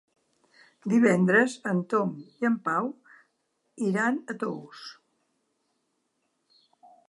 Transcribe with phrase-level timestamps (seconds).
[0.93, 2.15] Divendres en Tom
[2.45, 2.89] i en Pau
[3.91, 4.87] iran a Tous.